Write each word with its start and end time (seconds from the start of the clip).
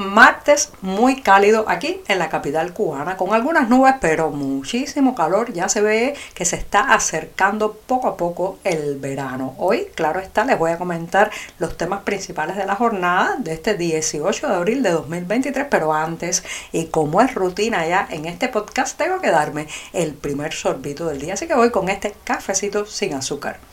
Martes 0.00 0.72
muy 0.80 1.20
cálido 1.20 1.66
aquí 1.68 2.00
en 2.08 2.18
la 2.18 2.30
capital 2.30 2.72
cubana, 2.72 3.16
con 3.16 3.34
algunas 3.34 3.68
nubes, 3.68 3.94
pero 4.00 4.30
muchísimo 4.30 5.14
calor. 5.14 5.52
Ya 5.52 5.68
se 5.68 5.82
ve 5.82 6.14
que 6.34 6.44
se 6.44 6.56
está 6.56 6.94
acercando 6.94 7.74
poco 7.86 8.08
a 8.08 8.16
poco 8.16 8.58
el 8.64 8.96
verano. 8.98 9.54
Hoy, 9.58 9.88
claro 9.94 10.18
está, 10.18 10.44
les 10.44 10.58
voy 10.58 10.72
a 10.72 10.78
comentar 10.78 11.30
los 11.58 11.76
temas 11.76 12.02
principales 12.02 12.56
de 12.56 12.64
la 12.64 12.76
jornada 12.76 13.36
de 13.38 13.52
este 13.52 13.76
18 13.76 14.48
de 14.48 14.54
abril 14.54 14.82
de 14.82 14.90
2023, 14.90 15.66
pero 15.70 15.92
antes, 15.92 16.42
y 16.72 16.86
como 16.86 17.20
es 17.20 17.34
rutina 17.34 17.86
ya 17.86 18.08
en 18.10 18.24
este 18.24 18.48
podcast, 18.48 18.96
tengo 18.96 19.20
que 19.20 19.30
darme 19.30 19.68
el 19.92 20.14
primer 20.14 20.54
sorbito 20.54 21.06
del 21.06 21.20
día. 21.20 21.34
Así 21.34 21.46
que 21.46 21.54
voy 21.54 21.70
con 21.70 21.90
este 21.90 22.14
cafecito 22.24 22.86
sin 22.86 23.14
azúcar. 23.14 23.69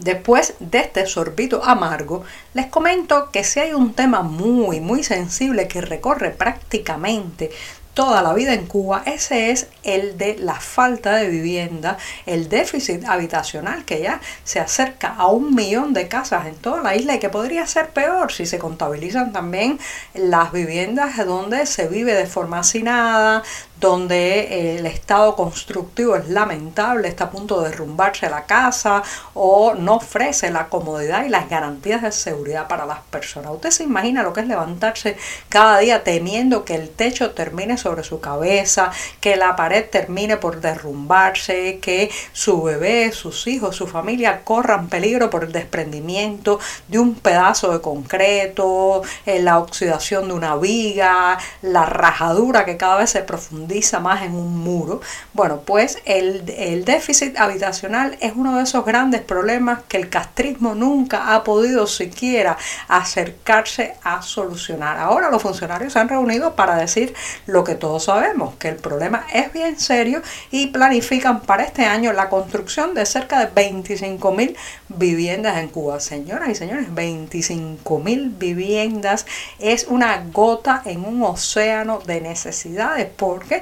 Después 0.00 0.54
de 0.60 0.78
este 0.78 1.04
sorbito 1.04 1.62
amargo, 1.62 2.24
les 2.54 2.66
comento 2.66 3.30
que 3.30 3.44
si 3.44 3.60
hay 3.60 3.74
un 3.74 3.92
tema 3.92 4.22
muy, 4.22 4.80
muy 4.80 5.04
sensible 5.04 5.68
que 5.68 5.82
recorre 5.82 6.30
prácticamente 6.30 7.50
toda 7.92 8.22
la 8.22 8.32
vida 8.32 8.54
en 8.54 8.66
Cuba, 8.66 9.02
ese 9.04 9.50
es 9.50 9.68
el 9.82 10.16
de 10.16 10.38
la 10.38 10.54
falta 10.54 11.16
de 11.16 11.28
vivienda, 11.28 11.98
el 12.24 12.48
déficit 12.48 13.04
habitacional 13.04 13.84
que 13.84 14.00
ya 14.00 14.22
se 14.42 14.58
acerca 14.58 15.08
a 15.08 15.26
un 15.26 15.54
millón 15.54 15.92
de 15.92 16.08
casas 16.08 16.46
en 16.46 16.54
toda 16.54 16.82
la 16.82 16.96
isla 16.96 17.16
y 17.16 17.18
que 17.18 17.28
podría 17.28 17.66
ser 17.66 17.90
peor 17.90 18.32
si 18.32 18.46
se 18.46 18.58
contabilizan 18.58 19.32
también 19.32 19.78
las 20.14 20.50
viviendas 20.50 21.16
donde 21.26 21.66
se 21.66 21.88
vive 21.88 22.14
de 22.14 22.26
forma 22.26 22.60
hacinada, 22.60 23.42
donde 23.80 24.40
eh, 24.40 24.78
el 24.78 24.86
estado 24.86 25.34
constructivo 25.34 26.14
es 26.14 26.28
lamentable, 26.28 27.08
está 27.08 27.24
a 27.24 27.30
punto 27.30 27.62
de 27.62 27.70
derrumbarse 27.70 28.28
la 28.28 28.44
casa 28.44 29.02
o 29.32 29.74
no 29.74 29.96
ofrece 29.96 30.50
la 30.50 30.68
comodidad 30.68 31.24
y 31.24 31.30
las 31.30 31.48
garantías 31.48 32.02
de 32.02 32.12
seguridad 32.12 32.68
para 32.68 32.84
las 32.84 33.00
personas. 33.10 33.52
Usted 33.52 33.70
se 33.70 33.84
imagina 33.84 34.22
lo 34.22 34.34
que 34.34 34.40
es 34.40 34.46
levantarse 34.46 35.16
cada 35.48 35.78
día 35.78 36.04
temiendo 36.04 36.64
que 36.64 36.74
el 36.74 36.90
techo 36.90 37.30
termine 37.30 37.78
sobre 37.78 38.04
su 38.04 38.20
cabeza, 38.20 38.90
que 39.20 39.36
la 39.36 39.56
pared 39.56 39.86
termine 39.90 40.36
por 40.36 40.60
derrumbarse, 40.60 41.78
que 41.80 42.10
su 42.32 42.62
bebé, 42.62 43.12
sus 43.12 43.46
hijos, 43.46 43.76
su 43.76 43.86
familia 43.86 44.44
corran 44.44 44.88
peligro 44.88 45.30
por 45.30 45.44
el 45.44 45.52
desprendimiento 45.52 46.60
de 46.88 46.98
un 46.98 47.14
pedazo 47.14 47.72
de 47.72 47.80
concreto, 47.80 49.02
eh, 49.24 49.40
la 49.40 49.58
oxidación 49.58 50.28
de 50.28 50.34
una 50.34 50.56
viga, 50.56 51.38
la 51.62 51.86
rajadura 51.86 52.66
que 52.66 52.76
cada 52.76 52.98
vez 52.98 53.10
se 53.10 53.22
profundiza 53.22 53.69
más 54.00 54.22
en 54.22 54.34
un 54.34 54.58
muro. 54.58 55.00
Bueno, 55.32 55.60
pues 55.64 55.98
el, 56.04 56.44
déficit 56.84 57.38
habitacional 57.38 58.16
es 58.20 58.32
uno 58.34 58.56
de 58.56 58.64
esos 58.64 58.84
grandes 58.84 59.22
problemas 59.22 59.80
que 59.88 59.96
el 59.96 60.08
castrismo 60.08 60.74
nunca 60.74 61.34
ha 61.34 61.44
podido 61.44 61.86
siquiera 61.86 62.56
acercarse 62.88 63.94
a 64.02 64.22
solucionar. 64.22 64.98
Ahora 64.98 65.30
los 65.30 65.42
funcionarios 65.42 65.92
se 65.92 65.98
han 65.98 66.08
reunido 66.08 66.54
para 66.56 66.76
decir 66.76 67.14
lo 67.46 67.64
que 67.64 67.74
todos 67.74 68.04
sabemos, 68.04 68.54
que 68.56 68.68
el 68.68 68.76
problema 68.76 69.26
es 69.32 69.52
bien 69.52 69.78
serio 69.78 70.22
y 70.50 70.68
planifican 70.68 71.40
para 71.40 71.64
este 71.64 71.84
año 71.84 72.12
la 72.12 72.28
construcción 72.28 72.94
de 72.94 73.06
cerca 73.06 73.40
de 73.40 73.46
25 73.46 74.32
mil 74.32 74.56
viviendas 74.88 75.58
en 75.58 75.68
Cuba. 75.68 76.00
Señoras 76.00 76.48
y 76.48 76.54
señores, 76.54 76.92
25 76.94 77.98
mil 77.98 78.30
viviendas 78.30 79.26
es 79.58 79.86
una 79.88 80.24
gota 80.32 80.82
en 80.84 81.04
un 81.04 81.22
océano 81.22 82.00
de 82.00 82.20
necesidades 82.20 83.08
porque 83.16 83.59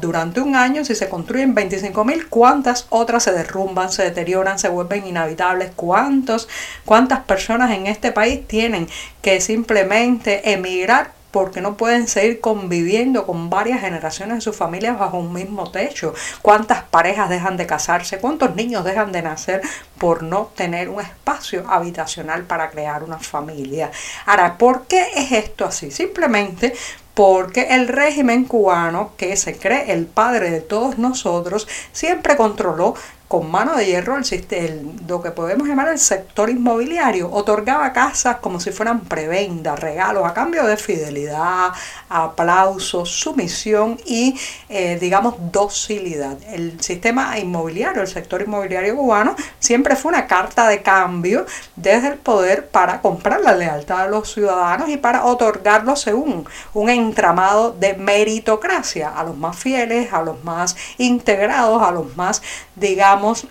Durante 0.00 0.40
un 0.40 0.56
año, 0.56 0.84
si 0.84 0.94
se 0.94 1.08
construyen 1.08 1.54
25 1.54 2.04
mil, 2.04 2.28
¿cuántas 2.28 2.86
otras 2.90 3.22
se 3.24 3.32
derrumban, 3.32 3.90
se 3.90 4.04
deterioran, 4.04 4.58
se 4.58 4.68
vuelven 4.68 5.06
inhabitables? 5.06 5.72
¿Cuántos, 5.76 6.48
¿Cuántas 6.84 7.20
personas 7.20 7.70
en 7.72 7.86
este 7.86 8.12
país 8.12 8.46
tienen 8.46 8.88
que 9.22 9.40
simplemente 9.40 10.52
emigrar 10.52 11.20
porque 11.30 11.60
no 11.60 11.76
pueden 11.76 12.08
seguir 12.08 12.40
conviviendo 12.40 13.26
con 13.26 13.50
varias 13.50 13.80
generaciones 13.80 14.36
de 14.36 14.40
sus 14.40 14.56
familias 14.56 14.98
bajo 14.98 15.18
un 15.18 15.32
mismo 15.32 15.70
techo. 15.70 16.14
¿Cuántas 16.42 16.82
parejas 16.82 17.28
dejan 17.28 17.56
de 17.56 17.66
casarse? 17.66 18.18
¿Cuántos 18.18 18.54
niños 18.56 18.84
dejan 18.84 19.12
de 19.12 19.22
nacer 19.22 19.62
por 19.98 20.22
no 20.22 20.50
tener 20.56 20.88
un 20.88 21.00
espacio 21.00 21.64
habitacional 21.68 22.44
para 22.44 22.70
crear 22.70 23.02
una 23.02 23.18
familia? 23.18 23.90
Ahora, 24.26 24.58
¿por 24.58 24.86
qué 24.86 25.06
es 25.14 25.32
esto 25.32 25.64
así? 25.64 25.90
Simplemente 25.90 26.74
porque 27.14 27.68
el 27.70 27.88
régimen 27.88 28.44
cubano, 28.44 29.12
que 29.16 29.36
se 29.36 29.56
cree 29.56 29.92
el 29.92 30.06
padre 30.06 30.50
de 30.50 30.60
todos 30.60 30.98
nosotros, 30.98 31.66
siempre 31.92 32.36
controló 32.36 32.94
con 33.30 33.48
mano 33.48 33.76
de 33.76 33.86
hierro 33.86 34.16
el, 34.16 34.90
lo 35.06 35.22
que 35.22 35.30
podemos 35.30 35.68
llamar 35.68 35.86
el 35.86 36.00
sector 36.00 36.50
inmobiliario. 36.50 37.30
Otorgaba 37.30 37.92
casas 37.92 38.38
como 38.38 38.58
si 38.58 38.72
fueran 38.72 39.02
prebendas, 39.02 39.78
regalos, 39.78 40.26
a 40.26 40.34
cambio 40.34 40.66
de 40.66 40.76
fidelidad, 40.76 41.68
aplausos, 42.08 43.08
sumisión 43.08 44.00
y, 44.04 44.36
eh, 44.68 44.98
digamos, 45.00 45.36
docilidad. 45.52 46.38
El 46.48 46.80
sistema 46.80 47.38
inmobiliario, 47.38 48.02
el 48.02 48.08
sector 48.08 48.42
inmobiliario 48.42 48.96
cubano, 48.96 49.36
siempre 49.60 49.94
fue 49.94 50.08
una 50.08 50.26
carta 50.26 50.66
de 50.66 50.82
cambio 50.82 51.46
desde 51.76 52.08
el 52.08 52.18
poder 52.18 52.66
para 52.66 53.00
comprar 53.00 53.42
la 53.42 53.54
lealtad 53.54 54.06
de 54.06 54.10
los 54.10 54.32
ciudadanos 54.32 54.88
y 54.88 54.96
para 54.96 55.24
otorgarlo 55.24 55.94
según 55.94 56.48
un 56.74 56.88
entramado 56.88 57.70
de 57.70 57.94
meritocracia 57.94 59.08
a 59.08 59.22
los 59.22 59.36
más 59.36 59.56
fieles, 59.56 60.12
a 60.12 60.20
los 60.20 60.42
más 60.42 60.74
integrados, 60.98 61.80
a 61.80 61.92
los 61.92 62.16
más, 62.16 62.42
digamos, 62.74 63.19
digamos, 63.20 63.46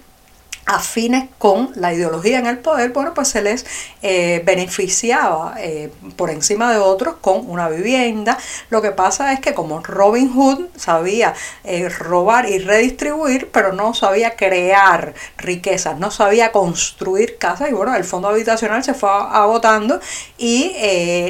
afines 0.69 1.29
con 1.39 1.71
la 1.73 1.95
ideología 1.95 2.37
en 2.37 2.45
el 2.45 2.59
poder, 2.59 2.91
bueno, 2.91 3.15
pues 3.15 3.29
se 3.29 3.41
les 3.41 3.65
eh, 4.03 4.43
beneficiaba 4.45 5.55
eh, 5.57 5.91
por 6.15 6.29
encima 6.29 6.71
de 6.71 6.77
otros 6.77 7.15
con 7.21 7.49
una 7.49 7.69
vivienda. 7.69 8.37
Lo 8.69 8.79
que 8.79 8.91
pasa 8.91 9.33
es 9.33 9.39
que 9.39 9.55
como 9.55 9.81
Robin 9.81 10.31
Hood 10.31 10.67
sabía 10.75 11.33
eh, 11.63 11.89
robar 11.89 12.47
y 12.47 12.59
redistribuir, 12.59 13.49
pero 13.51 13.73
no 13.73 13.95
sabía 13.95 14.35
crear 14.35 15.15
riquezas, 15.37 15.97
no 15.97 16.11
sabía 16.11 16.51
construir 16.51 17.39
casas 17.39 17.71
y 17.71 17.73
bueno, 17.73 17.95
el 17.95 18.03
fondo 18.03 18.27
habitacional 18.27 18.83
se 18.83 18.93
fue 18.93 19.09
agotando 19.09 19.99
y 20.37 20.75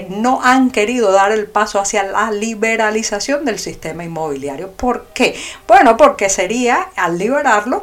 no 0.09 0.41
han 0.43 0.69
querido 0.69 1.13
dar 1.13 1.31
el 1.31 1.47
paso 1.47 1.79
hacia 1.79 2.03
la 2.03 2.29
liberalización 2.31 3.45
del 3.45 3.57
sistema 3.57 4.03
inmobiliario. 4.03 4.71
¿Por 4.71 5.07
qué? 5.13 5.39
Bueno, 5.65 5.95
porque 5.95 6.29
sería 6.29 6.89
al 6.97 7.17
liberarlo 7.17 7.81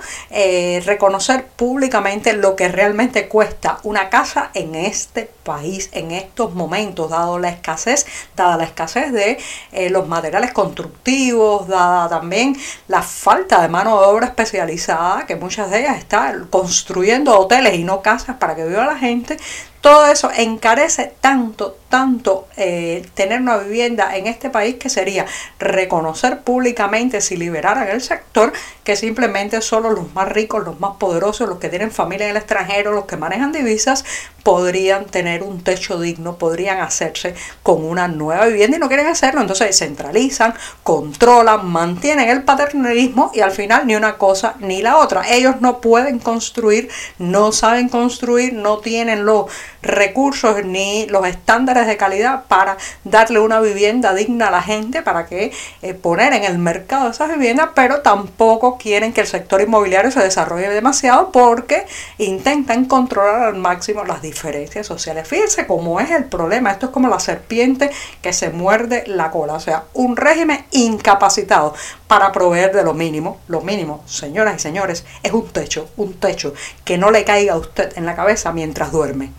reconocer 0.84 1.45
públicamente 1.46 2.32
lo 2.32 2.56
que 2.56 2.68
realmente 2.68 3.28
cuesta 3.28 3.78
una 3.82 4.10
casa 4.10 4.50
en 4.54 4.74
este 4.74 5.30
país 5.42 5.88
en 5.92 6.10
estos 6.10 6.54
momentos, 6.54 7.10
dado 7.10 7.38
la 7.38 7.48
escasez, 7.48 8.06
dada 8.34 8.56
la 8.56 8.64
escasez 8.64 9.12
de 9.12 9.38
eh, 9.72 9.90
los 9.90 10.08
materiales 10.08 10.52
constructivos, 10.52 11.68
dada 11.68 12.08
también 12.08 12.56
la 12.88 13.02
falta 13.02 13.62
de 13.62 13.68
mano 13.68 14.00
de 14.00 14.06
obra 14.06 14.26
especializada, 14.26 15.26
que 15.26 15.36
muchas 15.36 15.70
de 15.70 15.80
ellas 15.80 15.98
están 15.98 16.46
construyendo 16.48 17.38
hoteles 17.38 17.74
y 17.74 17.84
no 17.84 18.02
casas 18.02 18.36
para 18.36 18.56
que 18.56 18.64
viva 18.64 18.84
la 18.86 18.98
gente, 18.98 19.38
todo 19.80 20.06
eso 20.06 20.30
encarece 20.36 21.12
tanto, 21.20 21.76
tanto 21.88 22.48
eh, 22.56 23.06
tener 23.14 23.40
una 23.40 23.58
vivienda 23.58 24.16
en 24.16 24.26
este 24.26 24.50
país 24.50 24.76
que 24.76 24.88
sería 24.88 25.26
reconocer 25.58 26.40
públicamente 26.40 27.20
si 27.20 27.36
liberaran 27.36 27.88
el 27.88 28.00
sector 28.00 28.52
que 28.84 28.96
simplemente 28.96 29.60
solo 29.60 29.90
los 29.90 30.14
más 30.14 30.28
ricos, 30.28 30.64
los 30.64 30.80
más 30.80 30.96
poderosos, 30.96 31.48
los 31.48 31.58
que 31.58 31.68
tienen 31.68 31.90
familia 31.90 32.26
en 32.26 32.30
el 32.32 32.36
extranjero, 32.36 32.92
los 32.92 33.06
que 33.06 33.16
manejan 33.16 33.52
divisas, 33.52 34.04
podrían 34.42 35.06
tener 35.06 35.42
un 35.42 35.64
techo 35.64 35.98
digno, 35.98 36.36
podrían 36.36 36.78
hacerse 36.78 37.34
con 37.64 37.84
una 37.84 38.06
nueva 38.06 38.46
vivienda 38.46 38.76
y 38.76 38.80
no 38.80 38.86
quieren 38.86 39.08
hacerlo, 39.08 39.40
entonces 39.40 39.76
centralizan, 39.76 40.54
controlan, 40.84 41.66
mantienen 41.66 42.28
el 42.28 42.44
paternalismo 42.44 43.32
y 43.34 43.40
al 43.40 43.50
final 43.50 43.88
ni 43.88 43.96
una 43.96 44.18
cosa 44.18 44.54
ni 44.60 44.82
la 44.82 44.98
otra. 44.98 45.28
Ellos 45.28 45.56
no 45.60 45.80
pueden 45.80 46.20
construir, 46.20 46.88
no 47.18 47.50
saben 47.50 47.88
construir, 47.88 48.52
no 48.52 48.78
tienen 48.78 49.24
los 49.24 49.46
recursos 49.86 50.64
ni 50.64 51.06
los 51.06 51.26
estándares 51.26 51.86
de 51.86 51.96
calidad 51.96 52.44
para 52.48 52.76
darle 53.04 53.40
una 53.40 53.60
vivienda 53.60 54.14
digna 54.14 54.48
a 54.48 54.50
la 54.50 54.62
gente, 54.62 55.02
para 55.02 55.26
que 55.26 55.52
eh, 55.82 55.94
poner 55.94 56.32
en 56.32 56.44
el 56.44 56.58
mercado 56.58 57.10
esas 57.10 57.28
viviendas, 57.28 57.70
pero 57.74 58.00
tampoco 58.02 58.78
quieren 58.78 59.12
que 59.12 59.22
el 59.22 59.26
sector 59.26 59.60
inmobiliario 59.60 60.10
se 60.10 60.20
desarrolle 60.20 60.68
demasiado 60.68 61.32
porque 61.32 61.86
intentan 62.18 62.86
controlar 62.86 63.42
al 63.42 63.54
máximo 63.54 64.04
las 64.04 64.22
diferencias 64.22 64.86
sociales. 64.86 65.28
Fíjense 65.28 65.66
cómo 65.66 66.00
es 66.00 66.10
el 66.10 66.24
problema. 66.24 66.70
Esto 66.70 66.86
es 66.86 66.92
como 66.92 67.08
la 67.08 67.20
serpiente 67.20 67.90
que 68.22 68.32
se 68.32 68.50
muerde 68.50 69.04
la 69.06 69.30
cola. 69.30 69.54
O 69.54 69.60
sea, 69.60 69.84
un 69.94 70.16
régimen 70.16 70.64
incapacitado 70.70 71.74
para 72.06 72.32
proveer 72.32 72.72
de 72.72 72.84
lo 72.84 72.94
mínimo. 72.94 73.38
Lo 73.48 73.60
mínimo, 73.60 74.02
señoras 74.06 74.56
y 74.56 74.58
señores, 74.58 75.04
es 75.22 75.32
un 75.32 75.48
techo, 75.48 75.88
un 75.96 76.14
techo 76.14 76.54
que 76.84 76.98
no 76.98 77.10
le 77.10 77.24
caiga 77.24 77.54
a 77.54 77.58
usted 77.58 77.96
en 77.96 78.06
la 78.06 78.16
cabeza 78.16 78.52
mientras 78.52 78.92
duerme. 78.92 79.30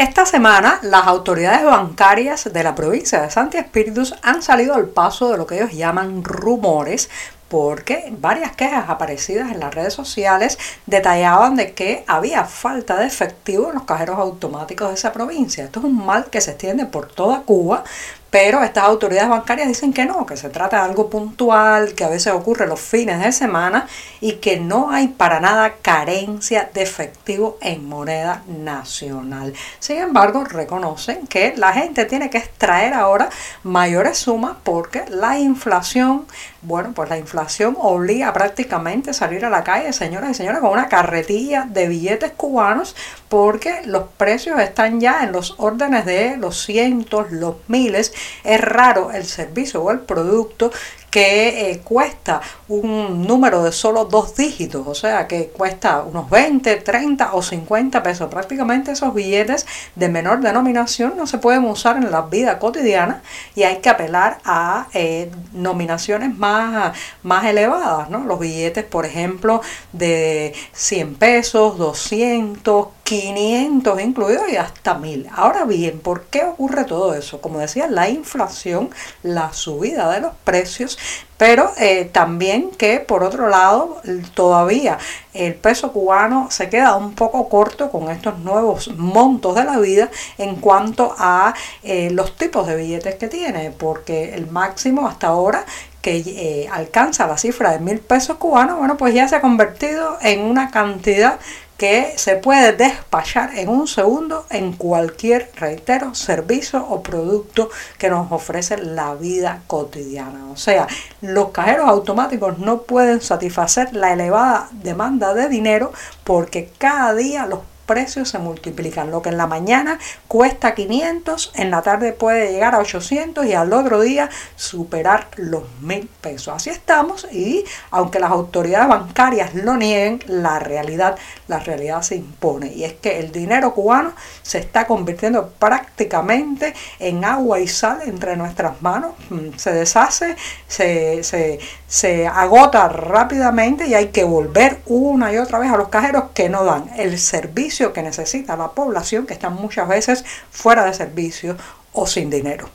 Esta 0.00 0.24
semana 0.24 0.78
las 0.80 1.06
autoridades 1.06 1.62
bancarias 1.62 2.50
de 2.50 2.62
la 2.62 2.74
provincia 2.74 3.20
de 3.20 3.30
Santi 3.30 3.58
Espíritus 3.58 4.14
han 4.22 4.42
salido 4.42 4.74
al 4.74 4.86
paso 4.86 5.30
de 5.30 5.36
lo 5.36 5.46
que 5.46 5.56
ellos 5.56 5.72
llaman 5.72 6.24
rumores 6.24 7.10
porque 7.50 8.10
varias 8.18 8.56
quejas 8.56 8.88
aparecidas 8.88 9.50
en 9.50 9.60
las 9.60 9.74
redes 9.74 9.92
sociales 9.92 10.56
detallaban 10.86 11.54
de 11.54 11.74
que 11.74 12.02
había 12.06 12.46
falta 12.46 12.96
de 12.96 13.06
efectivo 13.06 13.68
en 13.68 13.74
los 13.74 13.82
cajeros 13.82 14.18
automáticos 14.18 14.88
de 14.88 14.94
esa 14.94 15.12
provincia. 15.12 15.64
Esto 15.64 15.80
es 15.80 15.84
un 15.84 16.06
mal 16.06 16.30
que 16.30 16.40
se 16.40 16.52
extiende 16.52 16.86
por 16.86 17.12
toda 17.12 17.42
Cuba, 17.42 17.84
pero 18.30 18.62
estas 18.62 18.84
autoridades 18.84 19.28
bancarias 19.28 19.68
dicen 19.68 19.92
que 19.92 20.04
no, 20.04 20.24
que 20.24 20.36
se 20.36 20.48
trata 20.48 20.78
de 20.78 20.84
algo 20.84 21.10
puntual, 21.10 21.94
que 21.94 22.04
a 22.04 22.08
veces 22.08 22.32
ocurre 22.32 22.66
los 22.66 22.80
fines 22.80 23.20
de 23.20 23.32
semana 23.32 23.88
y 24.20 24.34
que 24.34 24.58
no 24.58 24.90
hay 24.90 25.08
para 25.08 25.40
nada 25.40 25.74
carencia 25.82 26.70
de 26.72 26.82
efectivo 26.82 27.58
en 27.60 27.88
moneda 27.88 28.42
nacional. 28.46 29.52
Sin 29.80 29.98
embargo, 29.98 30.44
reconocen 30.44 31.26
que 31.26 31.54
la 31.56 31.72
gente 31.72 32.04
tiene 32.04 32.30
que 32.30 32.38
extraer 32.38 32.94
ahora 32.94 33.30
mayores 33.64 34.18
sumas 34.18 34.56
porque 34.62 35.04
la 35.08 35.38
inflación, 35.38 36.26
bueno, 36.62 36.92
pues 36.94 37.10
la 37.10 37.18
inflación 37.18 37.76
obliga 37.80 38.32
prácticamente 38.32 39.10
a 39.10 39.14
salir 39.14 39.44
a 39.44 39.50
la 39.50 39.64
calle, 39.64 39.92
señoras 39.92 40.30
y 40.30 40.34
señores, 40.34 40.60
con 40.60 40.70
una 40.70 40.88
carretilla 40.88 41.66
de 41.68 41.88
billetes 41.88 42.32
cubanos 42.32 42.94
porque 43.28 43.82
los 43.86 44.04
precios 44.16 44.58
están 44.60 45.00
ya 45.00 45.22
en 45.22 45.32
los 45.32 45.54
órdenes 45.58 46.04
de 46.04 46.36
los 46.36 46.64
cientos, 46.64 47.30
los 47.30 47.56
miles. 47.68 48.12
Es 48.44 48.60
raro 48.60 49.10
el 49.12 49.24
servicio 49.24 49.82
o 49.82 49.90
el 49.90 50.00
producto 50.00 50.72
que 51.10 51.70
eh, 51.70 51.80
cuesta 51.80 52.40
un 52.68 53.26
número 53.26 53.62
de 53.62 53.72
solo 53.72 54.04
dos 54.04 54.36
dígitos, 54.36 54.86
o 54.86 54.94
sea 54.94 55.26
que 55.26 55.48
cuesta 55.48 56.02
unos 56.02 56.30
20, 56.30 56.76
30 56.76 57.34
o 57.34 57.42
50 57.42 58.02
pesos. 58.02 58.28
Prácticamente 58.30 58.92
esos 58.92 59.12
billetes 59.12 59.66
de 59.96 60.08
menor 60.08 60.40
denominación 60.40 61.14
no 61.16 61.26
se 61.26 61.38
pueden 61.38 61.64
usar 61.64 61.96
en 61.96 62.10
la 62.10 62.22
vida 62.22 62.58
cotidiana 62.58 63.22
y 63.54 63.64
hay 63.64 63.78
que 63.78 63.88
apelar 63.88 64.38
a 64.44 64.86
eh, 64.94 65.30
nominaciones 65.52 66.36
más, 66.36 66.96
más 67.22 67.44
elevadas, 67.44 68.08
¿no? 68.08 68.20
Los 68.20 68.38
billetes, 68.38 68.84
por 68.84 69.04
ejemplo, 69.04 69.60
de 69.92 70.54
100 70.72 71.16
pesos, 71.16 71.76
200, 71.76 72.88
500 73.10 74.00
incluidos 74.00 74.44
y 74.48 74.56
hasta 74.56 74.94
1000. 74.94 75.30
Ahora 75.34 75.64
bien, 75.64 75.98
¿por 75.98 76.26
qué 76.26 76.44
ocurre 76.44 76.84
todo 76.84 77.14
eso? 77.14 77.40
Como 77.40 77.58
decía, 77.58 77.88
la 77.88 78.08
inflación, 78.08 78.90
la 79.24 79.52
subida 79.52 80.08
de 80.12 80.20
los 80.20 80.32
precios 80.44 80.96
pero 81.40 81.72
eh, 81.78 82.04
también 82.12 82.70
que 82.70 83.00
por 83.00 83.24
otro 83.24 83.48
lado 83.48 84.02
todavía 84.34 84.98
el 85.32 85.54
peso 85.54 85.90
cubano 85.90 86.50
se 86.50 86.68
queda 86.68 86.96
un 86.96 87.14
poco 87.14 87.48
corto 87.48 87.90
con 87.90 88.10
estos 88.10 88.38
nuevos 88.40 88.88
montos 88.96 89.54
de 89.54 89.64
la 89.64 89.78
vida 89.78 90.10
en 90.36 90.56
cuanto 90.56 91.14
a 91.18 91.54
eh, 91.82 92.10
los 92.10 92.36
tipos 92.36 92.66
de 92.66 92.76
billetes 92.76 93.14
que 93.14 93.28
tiene, 93.28 93.70
porque 93.70 94.34
el 94.34 94.50
máximo 94.50 95.08
hasta 95.08 95.28
ahora 95.28 95.64
que 96.02 96.16
eh, 96.16 96.68
alcanza 96.70 97.26
la 97.26 97.38
cifra 97.38 97.72
de 97.72 97.78
mil 97.78 98.00
pesos 98.00 98.36
cubanos, 98.36 98.78
bueno, 98.78 98.96
pues 98.96 99.14
ya 99.14 99.28
se 99.28 99.36
ha 99.36 99.40
convertido 99.40 100.18
en 100.20 100.40
una 100.40 100.70
cantidad 100.70 101.38
que 101.80 102.12
se 102.16 102.36
puede 102.36 102.74
despachar 102.74 103.56
en 103.56 103.70
un 103.70 103.88
segundo 103.88 104.44
en 104.50 104.74
cualquier, 104.74 105.50
reitero, 105.56 106.14
servicio 106.14 106.86
o 106.86 107.02
producto 107.02 107.70
que 107.96 108.10
nos 108.10 108.30
ofrece 108.30 108.76
la 108.76 109.14
vida 109.14 109.62
cotidiana. 109.66 110.50
O 110.52 110.58
sea, 110.58 110.86
los 111.22 111.52
cajeros 111.52 111.88
automáticos 111.88 112.58
no 112.58 112.82
pueden 112.82 113.22
satisfacer 113.22 113.96
la 113.96 114.12
elevada 114.12 114.68
demanda 114.72 115.32
de 115.32 115.48
dinero 115.48 115.90
porque 116.22 116.68
cada 116.76 117.14
día 117.14 117.46
los 117.46 117.60
precios 117.90 118.28
se 118.28 118.38
multiplican. 118.38 119.10
Lo 119.10 119.20
que 119.20 119.30
en 119.30 119.36
la 119.36 119.48
mañana 119.48 119.98
cuesta 120.28 120.76
500, 120.76 121.50
en 121.56 121.72
la 121.72 121.82
tarde 121.82 122.12
puede 122.12 122.52
llegar 122.52 122.76
a 122.76 122.78
800 122.78 123.44
y 123.46 123.52
al 123.52 123.72
otro 123.72 124.00
día 124.00 124.30
superar 124.54 125.26
los 125.34 125.64
1000 125.80 126.08
pesos. 126.20 126.54
Así 126.54 126.70
estamos 126.70 127.26
y 127.32 127.64
aunque 127.90 128.20
las 128.20 128.30
autoridades 128.30 128.86
bancarias 128.86 129.56
lo 129.56 129.76
nieguen, 129.76 130.22
la 130.28 130.60
realidad, 130.60 131.18
la 131.48 131.58
realidad 131.58 132.02
se 132.02 132.14
impone. 132.14 132.72
Y 132.72 132.84
es 132.84 132.92
que 132.92 133.18
el 133.18 133.32
dinero 133.32 133.74
cubano 133.74 134.12
se 134.42 134.58
está 134.58 134.86
convirtiendo 134.86 135.48
prácticamente 135.58 136.74
en 137.00 137.24
agua 137.24 137.58
y 137.58 137.66
sal 137.66 138.02
entre 138.06 138.36
nuestras 138.36 138.80
manos. 138.82 139.14
Mm, 139.30 139.56
se 139.56 139.72
deshace, 139.72 140.36
se, 140.68 141.24
se, 141.24 141.58
se 141.88 142.28
agota 142.28 142.88
rápidamente 142.88 143.88
y 143.88 143.94
hay 143.94 144.10
que 144.10 144.22
volver 144.22 144.78
una 144.86 145.32
y 145.32 145.38
otra 145.38 145.58
vez 145.58 145.72
a 145.72 145.76
los 145.76 145.88
cajeros 145.88 146.26
que 146.34 146.48
no 146.48 146.62
dan 146.62 146.88
el 146.96 147.18
servicio 147.18 147.79
que 147.88 148.02
necesita 148.02 148.56
la 148.56 148.72
población 148.72 149.26
que 149.26 149.34
está 149.34 149.50
muchas 149.50 149.88
veces 149.88 150.24
fuera 150.50 150.84
de 150.84 150.94
servicio 150.94 151.56
o 151.92 152.06
sin 152.06 152.30
dinero. 152.30 152.68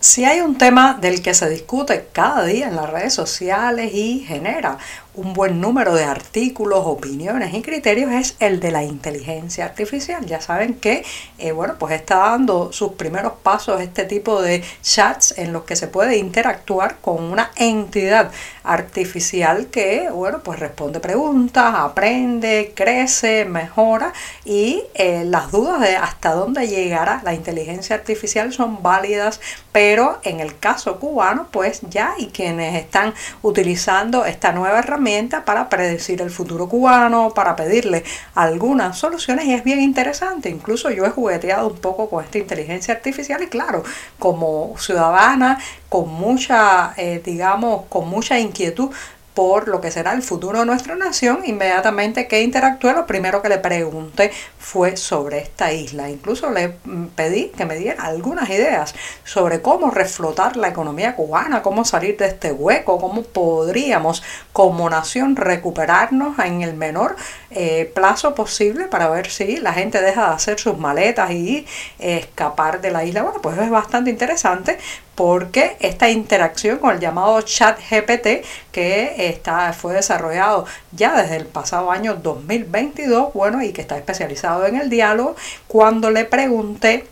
Si 0.00 0.24
hay 0.24 0.40
un 0.40 0.56
tema 0.56 0.94
del 1.00 1.20
que 1.20 1.34
se 1.34 1.50
discute 1.50 2.08
cada 2.12 2.44
día 2.44 2.68
en 2.68 2.76
las 2.76 2.88
redes 2.88 3.12
sociales 3.12 3.92
y 3.92 4.20
genera 4.20 4.78
un 5.16 5.32
buen 5.32 5.60
número 5.60 5.94
de 5.94 6.04
artículos, 6.04 6.82
opiniones 6.84 7.54
y 7.54 7.62
criterios 7.62 8.12
es 8.12 8.36
el 8.38 8.60
de 8.60 8.70
la 8.70 8.84
inteligencia 8.84 9.64
artificial. 9.64 10.24
Ya 10.26 10.40
saben 10.40 10.74
que, 10.74 11.04
eh, 11.38 11.52
bueno, 11.52 11.76
pues 11.78 11.94
está 11.94 12.16
dando 12.16 12.72
sus 12.72 12.92
primeros 12.92 13.32
pasos 13.42 13.80
este 13.80 14.04
tipo 14.04 14.42
de 14.42 14.62
chats 14.82 15.34
en 15.38 15.52
los 15.52 15.64
que 15.64 15.74
se 15.74 15.88
puede 15.88 16.18
interactuar 16.18 16.98
con 17.00 17.24
una 17.24 17.50
entidad 17.56 18.30
artificial 18.62 19.68
que, 19.68 20.10
bueno, 20.10 20.40
pues 20.42 20.60
responde 20.60 21.00
preguntas, 21.00 21.74
aprende, 21.74 22.72
crece, 22.74 23.46
mejora 23.46 24.12
y 24.44 24.82
eh, 24.94 25.24
las 25.24 25.50
dudas 25.50 25.80
de 25.80 25.96
hasta 25.96 26.34
dónde 26.34 26.68
llegará 26.68 27.22
la 27.24 27.32
inteligencia 27.32 27.96
artificial 27.96 28.52
son 28.52 28.82
válidas, 28.82 29.40
pero 29.72 30.18
en 30.24 30.40
el 30.40 30.58
caso 30.58 30.98
cubano, 31.00 31.48
pues 31.50 31.80
ya 31.88 32.14
y 32.18 32.26
quienes 32.26 32.74
están 32.74 33.14
utilizando 33.42 34.26
esta 34.26 34.52
nueva 34.52 34.80
herramienta 34.80 35.05
para 35.44 35.68
predecir 35.68 36.20
el 36.20 36.30
futuro 36.30 36.68
cubano, 36.68 37.32
para 37.32 37.54
pedirle 37.54 38.02
algunas 38.34 38.98
soluciones 38.98 39.46
y 39.46 39.54
es 39.54 39.62
bien 39.62 39.80
interesante. 39.80 40.48
Incluso 40.48 40.90
yo 40.90 41.04
he 41.04 41.10
jugueteado 41.10 41.68
un 41.68 41.78
poco 41.78 42.10
con 42.10 42.24
esta 42.24 42.38
inteligencia 42.38 42.94
artificial 42.94 43.40
y 43.42 43.46
claro, 43.46 43.84
como 44.18 44.74
ciudadana, 44.78 45.58
con 45.88 46.08
mucha, 46.08 46.92
eh, 46.96 47.22
digamos, 47.24 47.84
con 47.88 48.08
mucha 48.08 48.38
inquietud 48.38 48.90
por 49.36 49.68
lo 49.68 49.82
que 49.82 49.90
será 49.90 50.14
el 50.14 50.22
futuro 50.22 50.60
de 50.60 50.64
nuestra 50.64 50.96
nación, 50.96 51.42
inmediatamente 51.44 52.26
que 52.26 52.40
interactué, 52.40 52.94
lo 52.94 53.04
primero 53.04 53.42
que 53.42 53.50
le 53.50 53.58
pregunté 53.58 54.32
fue 54.58 54.96
sobre 54.96 55.40
esta 55.40 55.74
isla. 55.74 56.08
Incluso 56.08 56.48
le 56.50 56.78
mm, 56.82 57.08
pedí 57.14 57.48
que 57.50 57.66
me 57.66 57.76
diera 57.76 58.04
algunas 58.04 58.48
ideas 58.48 58.94
sobre 59.24 59.60
cómo 59.60 59.90
reflotar 59.90 60.56
la 60.56 60.68
economía 60.68 61.14
cubana, 61.16 61.60
cómo 61.60 61.84
salir 61.84 62.16
de 62.16 62.28
este 62.28 62.50
hueco, 62.50 62.98
cómo 62.98 63.24
podríamos 63.24 64.22
como 64.54 64.88
nación 64.88 65.36
recuperarnos 65.36 66.38
en 66.38 66.62
el 66.62 66.72
menor 66.72 67.14
eh, 67.50 67.92
plazo 67.94 68.34
posible 68.34 68.86
para 68.86 69.10
ver 69.10 69.28
si 69.30 69.58
la 69.58 69.74
gente 69.74 70.00
deja 70.00 70.30
de 70.30 70.34
hacer 70.34 70.58
sus 70.58 70.78
maletas 70.78 71.30
y 71.32 71.66
escapar 71.98 72.80
de 72.80 72.90
la 72.90 73.04
isla. 73.04 73.22
Bueno, 73.22 73.42
pues 73.42 73.58
es 73.58 73.68
bastante 73.68 74.08
interesante 74.08 74.78
porque 75.16 75.76
esta 75.80 76.10
interacción 76.10 76.78
con 76.78 76.94
el 76.94 77.00
llamado 77.00 77.40
chat 77.40 77.80
GPT 77.80 78.44
que 78.70 79.28
está, 79.28 79.72
fue 79.72 79.94
desarrollado 79.94 80.66
ya 80.92 81.20
desde 81.20 81.36
el 81.36 81.46
pasado 81.46 81.90
año 81.90 82.14
2022, 82.14 83.32
bueno, 83.32 83.62
y 83.62 83.72
que 83.72 83.80
está 83.80 83.96
especializado 83.96 84.66
en 84.66 84.76
el 84.76 84.90
diálogo, 84.90 85.34
cuando 85.66 86.10
le 86.10 86.26
pregunté 86.26 87.06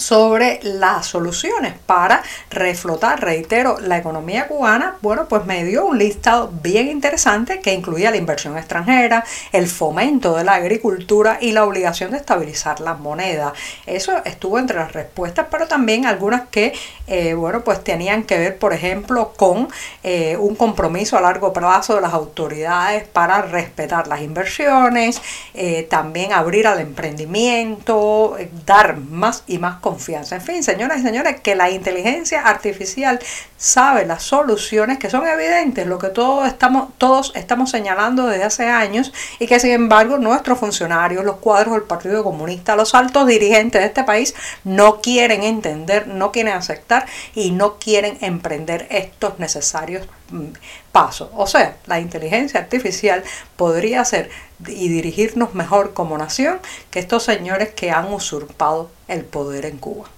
sobre 0.00 0.60
las 0.62 1.06
soluciones 1.06 1.74
para 1.86 2.22
reflotar, 2.50 3.20
reitero, 3.20 3.78
la 3.80 3.98
economía 3.98 4.48
cubana, 4.48 4.96
bueno, 5.02 5.26
pues 5.28 5.44
me 5.44 5.64
dio 5.64 5.86
un 5.86 5.98
listado 5.98 6.50
bien 6.62 6.88
interesante 6.88 7.60
que 7.60 7.74
incluía 7.74 8.10
la 8.10 8.16
inversión 8.16 8.56
extranjera, 8.56 9.24
el 9.52 9.66
fomento 9.66 10.36
de 10.36 10.44
la 10.44 10.54
agricultura 10.54 11.38
y 11.40 11.52
la 11.52 11.64
obligación 11.64 12.10
de 12.10 12.16
estabilizar 12.16 12.80
la 12.80 12.94
moneda. 12.94 13.52
Eso 13.86 14.12
estuvo 14.24 14.58
entre 14.58 14.78
las 14.78 14.92
respuestas, 14.92 15.46
pero 15.50 15.66
también 15.66 16.06
algunas 16.06 16.48
que, 16.48 16.72
eh, 17.06 17.34
bueno, 17.34 17.62
pues 17.62 17.84
tenían 17.84 18.24
que 18.24 18.38
ver, 18.38 18.58
por 18.58 18.72
ejemplo, 18.72 19.32
con 19.36 19.68
eh, 20.02 20.36
un 20.36 20.56
compromiso 20.56 21.16
a 21.16 21.20
largo 21.20 21.52
plazo 21.52 21.96
de 21.96 22.00
las 22.00 22.14
autoridades 22.14 23.06
para 23.06 23.42
respetar 23.42 24.06
las 24.06 24.22
inversiones, 24.22 25.20
eh, 25.54 25.86
también 25.90 26.32
abrir 26.32 26.66
al 26.66 26.80
emprendimiento, 26.80 28.36
dar 28.66 28.96
más 28.96 29.44
y 29.46 29.58
más. 29.58 29.80
En 29.92 30.40
fin, 30.40 30.62
señoras 30.62 31.00
y 31.00 31.02
señores, 31.02 31.40
que 31.40 31.54
la 31.54 31.70
inteligencia 31.70 32.42
artificial 32.42 33.18
sabe 33.56 34.06
las 34.06 34.22
soluciones 34.22 34.98
que 34.98 35.10
son 35.10 35.26
evidentes, 35.26 35.86
lo 35.86 35.98
que 35.98 36.08
todos 36.08 36.46
estamos, 36.46 36.90
todos 36.98 37.32
estamos 37.34 37.70
señalando 37.70 38.26
desde 38.26 38.44
hace 38.44 38.66
años 38.68 39.12
y 39.38 39.46
que 39.46 39.60
sin 39.60 39.72
embargo 39.72 40.18
nuestros 40.18 40.58
funcionarios, 40.58 41.24
los 41.24 41.36
cuadros 41.36 41.74
del 41.74 41.82
Partido 41.82 42.24
Comunista, 42.24 42.76
los 42.76 42.94
altos 42.94 43.26
dirigentes 43.26 43.80
de 43.80 43.88
este 43.88 44.04
país 44.04 44.34
no 44.64 45.00
quieren 45.00 45.42
entender, 45.42 46.06
no 46.06 46.32
quieren 46.32 46.54
aceptar 46.54 47.06
y 47.34 47.50
no 47.50 47.78
quieren 47.78 48.18
emprender 48.20 48.86
estos 48.90 49.38
necesarios 49.38 50.06
mm, 50.30 50.46
pasos. 50.92 51.28
O 51.34 51.46
sea, 51.46 51.76
la 51.86 52.00
inteligencia 52.00 52.60
artificial 52.60 53.22
podría 53.56 54.04
ser 54.04 54.30
y 54.66 54.88
dirigirnos 54.88 55.54
mejor 55.54 55.94
como 55.94 56.18
nación 56.18 56.60
que 56.90 56.98
estos 56.98 57.24
señores 57.24 57.70
que 57.70 57.90
han 57.90 58.12
usurpado 58.12 58.90
el 59.10 59.24
poder 59.24 59.66
en 59.66 59.78
Cuba. 59.78 60.08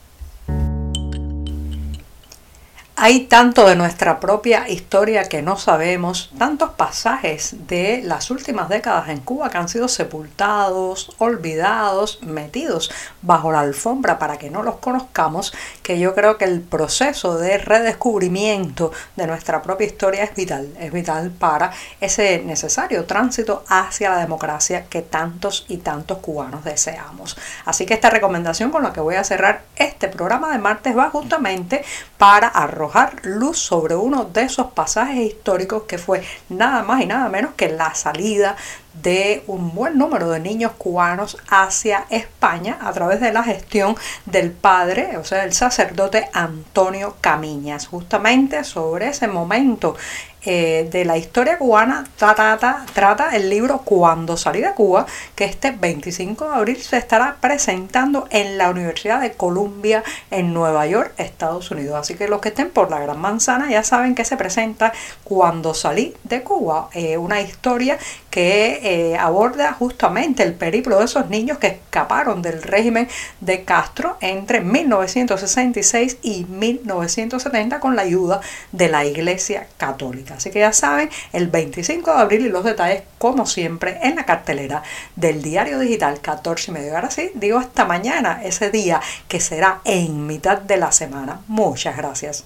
Hay 3.04 3.24
tanto 3.24 3.66
de 3.66 3.74
nuestra 3.74 4.20
propia 4.20 4.68
historia 4.68 5.24
que 5.24 5.42
no 5.42 5.56
sabemos, 5.56 6.30
tantos 6.38 6.70
pasajes 6.70 7.66
de 7.66 8.00
las 8.04 8.30
últimas 8.30 8.68
décadas 8.68 9.08
en 9.08 9.18
Cuba 9.18 9.50
que 9.50 9.58
han 9.58 9.68
sido 9.68 9.88
sepultados, 9.88 11.10
olvidados, 11.18 12.22
metidos 12.22 12.92
bajo 13.20 13.50
la 13.50 13.58
alfombra 13.58 14.20
para 14.20 14.38
que 14.38 14.50
no 14.50 14.62
los 14.62 14.76
conozcamos, 14.76 15.52
que 15.82 15.98
yo 15.98 16.14
creo 16.14 16.38
que 16.38 16.44
el 16.44 16.60
proceso 16.60 17.36
de 17.38 17.58
redescubrimiento 17.58 18.92
de 19.16 19.26
nuestra 19.26 19.62
propia 19.62 19.86
historia 19.86 20.24
es 20.24 20.34
vital, 20.34 20.72
es 20.78 20.92
vital 20.92 21.30
para 21.30 21.72
ese 22.00 22.42
necesario 22.44 23.04
tránsito 23.04 23.64
hacia 23.68 24.10
la 24.10 24.18
democracia 24.18 24.86
que 24.88 25.02
tantos 25.02 25.66
y 25.68 25.78
tantos 25.78 26.18
cubanos 26.18 26.64
deseamos. 26.64 27.36
Así 27.64 27.86
que 27.86 27.94
esta 27.94 28.10
recomendación 28.10 28.70
con 28.70 28.82
la 28.82 28.92
que 28.92 29.00
voy 29.00 29.16
a 29.16 29.24
cerrar 29.24 29.62
este 29.76 30.08
programa 30.08 30.52
de 30.52 30.58
martes 30.58 30.96
va 30.96 31.10
justamente 31.10 31.84
para 32.18 32.48
arrojar 32.48 33.16
luz 33.24 33.58
sobre 33.58 33.96
uno 33.96 34.24
de 34.24 34.42
esos 34.42 34.72
pasajes 34.72 35.18
históricos 35.18 35.84
que 35.84 35.98
fue 35.98 36.22
nada 36.48 36.82
más 36.82 37.02
y 37.02 37.06
nada 37.06 37.28
menos 37.28 37.54
que 37.54 37.68
la 37.68 37.94
salida 37.94 38.56
de 38.94 39.42
un 39.46 39.74
buen 39.74 39.96
número 39.96 40.30
de 40.30 40.40
niños 40.40 40.72
cubanos 40.78 41.38
hacia 41.48 42.06
España 42.10 42.78
a 42.80 42.92
través 42.92 43.20
de 43.20 43.32
la 43.32 43.42
gestión 43.42 43.96
del 44.26 44.50
padre, 44.50 45.16
o 45.16 45.24
sea, 45.24 45.44
el 45.44 45.52
sacerdote 45.52 46.28
Antonio 46.32 47.16
Camiñas. 47.20 47.86
Justamente 47.86 48.64
sobre 48.64 49.08
ese 49.08 49.28
momento 49.28 49.96
eh, 50.44 50.88
de 50.90 51.04
la 51.04 51.16
historia 51.16 51.56
cubana 51.56 52.04
trata, 52.16 52.84
el 53.32 53.48
libro 53.48 53.78
Cuando 53.84 54.36
salí 54.36 54.60
de 54.60 54.72
Cuba, 54.72 55.06
que 55.36 55.44
este 55.44 55.70
25 55.70 56.48
de 56.48 56.54
abril 56.54 56.76
se 56.82 56.96
estará 56.96 57.36
presentando 57.40 58.26
en 58.30 58.58
la 58.58 58.70
Universidad 58.70 59.20
de 59.20 59.32
Columbia 59.32 60.02
en 60.30 60.52
Nueva 60.52 60.86
York, 60.86 61.12
Estados 61.16 61.70
Unidos. 61.70 61.96
Así 61.96 62.14
que 62.14 62.26
los 62.26 62.40
que 62.40 62.48
estén 62.48 62.70
por 62.70 62.90
la 62.90 62.98
Gran 62.98 63.20
Manzana 63.20 63.70
ya 63.70 63.84
saben 63.84 64.14
que 64.14 64.24
se 64.24 64.36
presenta 64.36 64.92
Cuando 65.22 65.74
salí 65.74 66.14
de 66.24 66.42
Cuba, 66.42 66.88
eh, 66.92 67.16
una 67.18 67.40
historia 67.40 67.98
que 68.30 68.80
eh, 68.82 69.18
aborda 69.18 69.72
justamente 69.74 70.42
el 70.42 70.54
periplo 70.54 70.98
de 70.98 71.04
esos 71.04 71.28
niños 71.28 71.58
que 71.58 71.68
escaparon 71.68 72.42
del 72.42 72.62
régimen 72.62 73.08
de 73.40 73.64
Castro 73.64 74.16
entre 74.20 74.60
1966 74.60 76.18
y 76.22 76.44
1970 76.46 77.78
con 77.78 77.94
la 77.94 78.02
ayuda 78.02 78.40
de 78.72 78.88
la 78.88 79.04
Iglesia 79.04 79.68
Católica. 79.76 80.31
Así 80.36 80.50
que 80.50 80.60
ya 80.60 80.72
saben, 80.72 81.10
el 81.32 81.48
25 81.48 82.12
de 82.12 82.20
abril 82.20 82.46
y 82.46 82.48
los 82.48 82.64
detalles 82.64 83.02
como 83.18 83.46
siempre 83.46 83.98
en 84.02 84.16
la 84.16 84.24
cartelera 84.24 84.82
del 85.16 85.42
diario 85.42 85.78
digital 85.78 86.20
14 86.20 86.70
y 86.70 86.74
medio. 86.74 86.94
Ahora 86.94 87.10
sí, 87.10 87.30
digo 87.34 87.58
hasta 87.58 87.84
mañana, 87.84 88.40
ese 88.42 88.70
día 88.70 89.00
que 89.28 89.40
será 89.40 89.80
en 89.84 90.26
mitad 90.26 90.58
de 90.58 90.76
la 90.76 90.92
semana. 90.92 91.40
Muchas 91.48 91.96
gracias. 91.96 92.44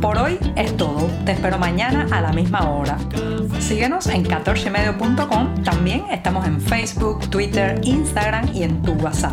Por 0.00 0.18
hoy 0.18 0.38
es 0.54 0.76
todo. 0.76 1.08
Te 1.24 1.32
espero 1.32 1.56
mañana 1.56 2.06
a 2.10 2.20
la 2.20 2.30
misma 2.30 2.68
hora. 2.68 2.98
Síguenos 3.58 4.06
en 4.08 4.24
14medio.com. 4.26 5.62
También 5.64 6.04
estamos 6.10 6.46
en 6.46 6.60
Facebook, 6.60 7.30
Twitter, 7.30 7.80
Instagram 7.82 8.54
y 8.54 8.64
en 8.64 8.82
tu 8.82 8.92
WhatsApp. 8.92 9.32